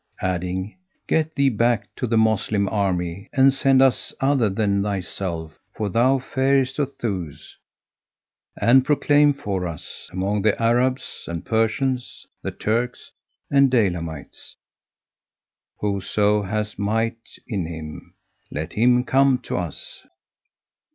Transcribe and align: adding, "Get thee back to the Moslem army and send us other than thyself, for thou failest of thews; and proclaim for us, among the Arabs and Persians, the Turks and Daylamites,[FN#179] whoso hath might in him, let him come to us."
adding, 0.23 0.75
"Get 1.05 1.35
thee 1.35 1.49
back 1.49 1.93
to 1.97 2.07
the 2.07 2.17
Moslem 2.17 2.67
army 2.69 3.29
and 3.33 3.53
send 3.53 3.83
us 3.83 4.15
other 4.19 4.49
than 4.49 4.81
thyself, 4.81 5.59
for 5.75 5.89
thou 5.89 6.17
failest 6.17 6.79
of 6.79 6.95
thews; 6.95 7.55
and 8.59 8.83
proclaim 8.83 9.31
for 9.31 9.67
us, 9.67 10.09
among 10.11 10.41
the 10.41 10.59
Arabs 10.59 11.25
and 11.27 11.45
Persians, 11.45 12.25
the 12.41 12.49
Turks 12.49 13.11
and 13.51 13.69
Daylamites,[FN#179] 13.69 14.55
whoso 15.81 16.41
hath 16.41 16.79
might 16.79 17.37
in 17.47 17.67
him, 17.67 18.15
let 18.49 18.73
him 18.73 19.03
come 19.03 19.37
to 19.43 19.55
us." 19.55 20.03